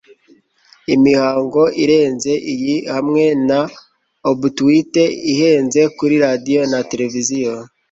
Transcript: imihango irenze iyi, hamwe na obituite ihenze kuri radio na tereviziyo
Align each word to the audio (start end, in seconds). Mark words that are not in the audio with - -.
imihango 0.95 1.61
irenze 1.83 2.31
iyi, 2.53 2.75
hamwe 2.95 3.23
na 3.47 3.61
obituite 4.31 5.03
ihenze 5.31 5.81
kuri 5.97 6.15
radio 6.25 6.61
na 6.71 6.79
tereviziyo 6.89 7.53